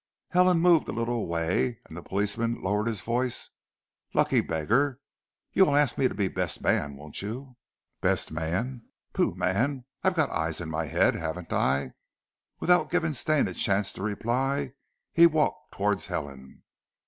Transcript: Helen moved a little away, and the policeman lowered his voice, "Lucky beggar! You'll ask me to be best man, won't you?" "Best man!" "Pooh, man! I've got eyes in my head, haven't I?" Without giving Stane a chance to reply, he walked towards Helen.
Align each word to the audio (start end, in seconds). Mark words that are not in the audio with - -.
Helen 0.29 0.59
moved 0.61 0.87
a 0.87 0.91
little 0.93 1.13
away, 1.17 1.79
and 1.85 1.95
the 1.95 2.01
policeman 2.01 2.59
lowered 2.59 2.87
his 2.87 3.01
voice, 3.01 3.51
"Lucky 4.15 4.41
beggar! 4.41 4.99
You'll 5.53 5.75
ask 5.75 5.95
me 5.95 6.07
to 6.07 6.15
be 6.15 6.27
best 6.27 6.59
man, 6.63 6.95
won't 6.95 7.21
you?" 7.21 7.55
"Best 8.01 8.31
man!" 8.31 8.81
"Pooh, 9.13 9.35
man! 9.35 9.85
I've 10.03 10.15
got 10.15 10.31
eyes 10.31 10.59
in 10.59 10.71
my 10.71 10.85
head, 10.87 11.13
haven't 11.13 11.53
I?" 11.53 11.91
Without 12.59 12.89
giving 12.89 13.13
Stane 13.13 13.47
a 13.47 13.53
chance 13.53 13.93
to 13.93 14.01
reply, 14.01 14.73
he 15.13 15.27
walked 15.27 15.71
towards 15.73 16.07
Helen. 16.07 16.63